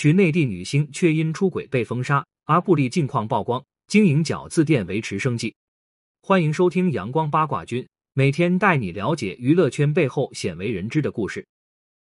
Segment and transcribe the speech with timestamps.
[0.00, 5.54] 娶内地女星却因出轨被封杀，阿布力近况曝光，经营饺子店维持生计。
[6.22, 11.46] 欢迎收听阳光八卦君，每天带你了解娱乐圈背后鲜为人知的故事。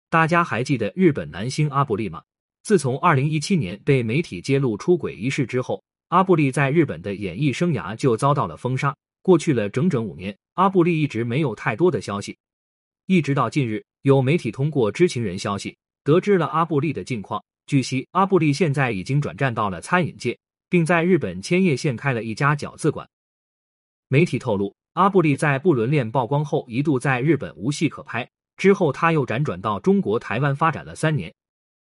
[0.10, 2.22] 大家还记得日本男星阿布力吗？
[2.64, 8.94] 自从二零一七年被媒体揭露出轨一事之后，阿布力在日本的演艺生涯就遭到了封杀。
[9.22, 12.38] 过去了整整五年，阿布力一直没有太多的消息，
[13.06, 17.42] 一直到近日，有媒体通过知情人消息得知了阿布力的近况。
[17.68, 20.38] 据悉，阿布力现在已经转战到了餐饮界，
[20.70, 23.08] 并在日本千叶县开了一家饺子馆。
[24.08, 31.34] 媒体透露，阿布力在不伦恋曝光后，一度在日本无戏可拍，之后他又辗转到中国台湾发展了三年。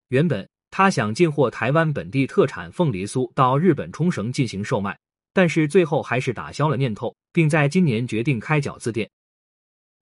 [0.09, 4.99] 原本他想进货台湾本地特产凤梨酥到日本冲绳进行售卖，
[5.31, 9.09] 但是最后还是打消了念头，并在今年决定开饺子店。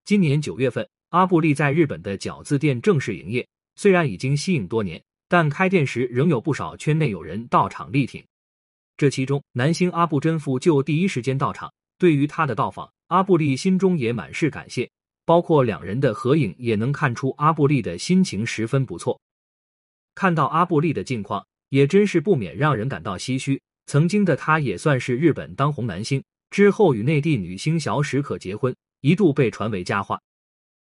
[0.03, 4.99] 今年九月份，阿布力在日本的饺子店正式营业，虽然已经吸引多年。
[5.29, 8.25] 但开店时仍有不少圈内友人到场力挺，
[8.97, 11.71] 这其中男星阿布真夫就第一时间到场。
[11.99, 14.89] 对于他的到访，阿布力心中也满是感谢，
[15.25, 19.21] 包括两人的合影也能看出阿布力的心情十分不错。
[20.15, 23.61] 看到阿布力的近况，也真是不免让人感到唏嘘。
[23.85, 30.19] 曾经的他也算是日本当红男星，之后与内地女星小史可结婚，一度被传为佳话。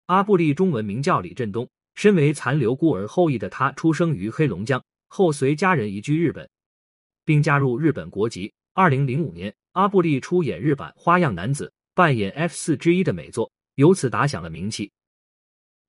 [0.07, 1.69] 阿布力中文名叫李振东。
[1.99, 6.49] 身为残留孤儿后裔的他，出生于黑龙江，后随家人移居日本，
[7.25, 8.53] 并加入日本国籍。
[8.73, 14.89] 二零零五年，阿布力出演日版《花样男子》，扮演 F 四之一的美作，由此打响了名气。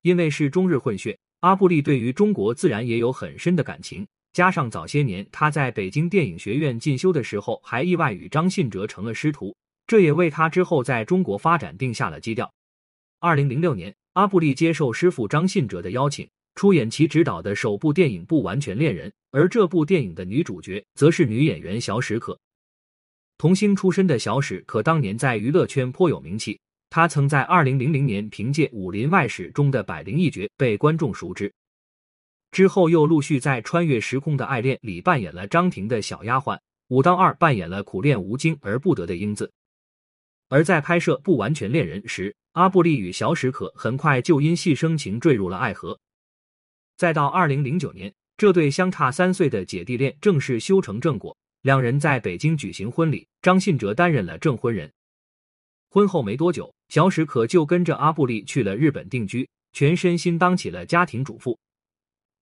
[0.02, 4.04] 因为是中日混血，阿布力对于中国自然也有很深的感情。
[4.32, 9.54] 加上早些年他在北京电影学院进修的时候，还意外与张信哲成了师徒，
[9.86, 12.52] 这也为他之后在中国发展定下了基调。
[13.20, 13.94] 二零零六年。
[14.14, 22.36] 阿布力接受师傅张信哲的邀请，出演其执导的首部电影《不完全恋人》，而这部电影的女主角则是女演员小史可。
[23.38, 26.58] 童星出身的小史可当年在娱乐圈颇有名气，
[26.90, 31.52] 她曾在二零零零年凭借《武林外史》中的百灵一角被观众熟知，
[32.50, 36.56] 之后又陆续在《穿越时空的爱恋》里扮演了张庭的小丫鬟，
[36.88, 39.52] 《武当二》扮演了苦练无精而不得的英子。
[40.50, 45.96] 而在拍摄《不完全恋人》时，阿布力与小史可很快就因戏生情坠入了爱河。
[46.96, 54.92] 再到二零零九年，这对相差三岁的姐弟恋正式修成正果，两人在北京举行婚礼，张信哲担任了证婚人。
[55.88, 61.56] 婚后没多久，小史可就跟着阿布力去了日本定居，全身心当起了家庭主妇。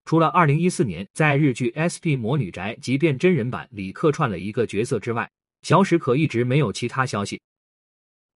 [0.07, 2.17] 除了二零一四年在日剧《S.P.
[2.17, 5.31] 魔女宅即便》真人版里客串了一个角色之外，
[5.61, 7.39] 小史可一直没有其他消息。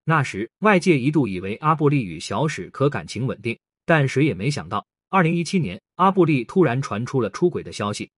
[0.05, 8.11] 那时，外界一度以为阿布力与小史可感情稳定，但谁也没想到，二零一七年，阿布力突然传出了出轨的消息。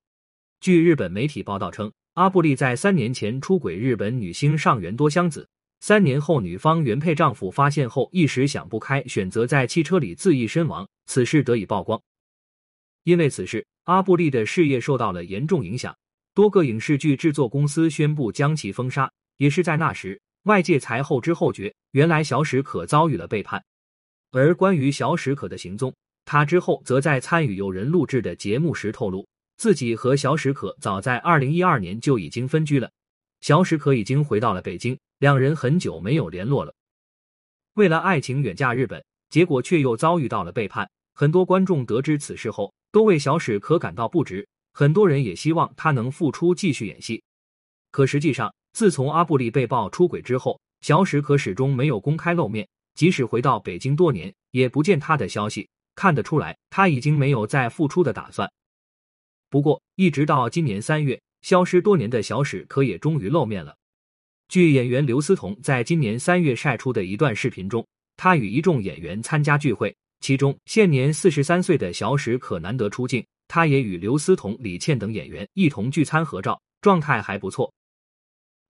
[0.60, 5.46] 据日本媒体报道称，阿布力在三年前出轨日本女星上原多香子，
[5.80, 12.00] 三年后女方原配丈夫发现后一时想不开，选择在汽车里自缢身亡，此事得以曝光。
[13.02, 15.94] 因为此事，阿布力的事业受到了严重影响，
[16.32, 19.12] 多个影视剧制作公司宣布将其封杀。
[19.36, 20.18] 也是在那时。
[20.44, 23.62] 外界才后知后觉，原来小史可遭遇了背叛。
[24.30, 25.94] 而关于小史可的行踪，
[26.24, 32.90] 他之后则在参与有人录制的节目时透露，自己和小史可早在二零一二年就已经分居了。
[33.40, 36.74] 小史可已经回到了北京，两人很久没有联络了。
[37.74, 40.88] 为了爱情远嫁日本，结果却又遭遇到了背叛。
[41.14, 44.46] 很多观众得知此事后，都为小史可感到不值。
[44.72, 47.22] 很多人也希望他能复出继续演戏。
[47.92, 52.68] 可实际上，自从阿布力被曝出轨之后，小史可始终没有公开露面。
[52.94, 55.68] 即使回到北京多年，也不见他的消息。
[55.94, 58.50] 看得出来，他已经没有再复出的打算。
[59.48, 63.76] 不过，一直到今年三月，消失多年的小史可也终于露面了。
[64.48, 67.86] 据演员刘思彤在今年三月晒出的一段视频中，
[68.16, 77.72] 他与一众演员参加聚会，其中现年四十三岁的小史可难得出镜，他也与刘思彤、李倩等演员一同聚餐合照，状态还不错。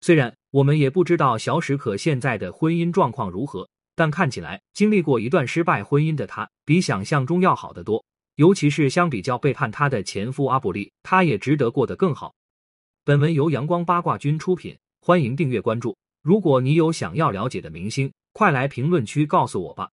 [0.05, 3.67] 虽然我们也不知道小史可现在的婚姻状况如何，
[3.97, 8.05] 但看起来经历过一段失败婚姻的她，比想象中要好得多。
[8.35, 12.35] 尤其是相比较背叛她的前夫阿布力，她也值得过得更好。
[13.03, 15.97] 本文由阳光八卦君出品，欢迎订阅关注。
[16.21, 19.89] 如果你有想要了解的明星，快来评论区告诉我吧。